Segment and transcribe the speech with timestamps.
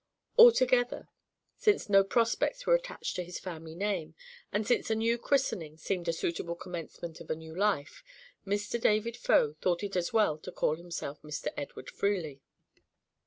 [0.35, 1.09] Altogether,
[1.55, 4.15] since no prospects were attached to his family name,
[4.51, 8.03] and since a new christening seemed a suitable commencement of a new life,
[8.43, 8.81] Mr.
[8.81, 11.49] David Faux thought it as well to call himself Mr.
[11.55, 12.41] Edward Freely.